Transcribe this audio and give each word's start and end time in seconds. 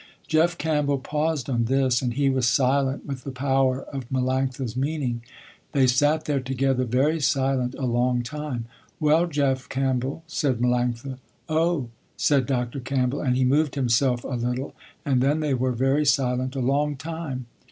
Jeff 0.27 0.57
Campbell 0.57 0.97
paused 0.97 1.47
on 1.47 1.65
this, 1.65 2.01
and 2.01 2.15
he 2.15 2.27
was 2.27 2.47
silent 2.47 3.05
with 3.05 3.23
the 3.23 3.29
power 3.29 3.83
of 3.83 4.09
Melanctha's 4.09 4.75
meaning. 4.75 5.21
They 5.73 5.85
sat 5.85 6.25
there 6.25 6.39
together 6.39 6.85
very 6.85 7.19
silent, 7.19 7.75
a 7.75 7.85
long 7.85 8.23
time. 8.23 8.65
"Well 8.99 9.27
Jeff 9.27 9.69
Campbell," 9.69 10.23
said 10.25 10.57
Melanctha. 10.57 11.19
"Oh," 11.47 11.89
said 12.17 12.47
Dr. 12.47 12.79
Campbell 12.79 13.21
and 13.21 13.37
he 13.37 13.45
moved 13.45 13.75
himself 13.75 14.23
a 14.23 14.29
little, 14.29 14.73
and 15.05 15.21
then 15.21 15.39
they 15.39 15.53
were 15.53 15.71
very 15.71 16.05
silent 16.07 16.55
a 16.55 16.61
long 16.61 16.95
time. 16.95 17.45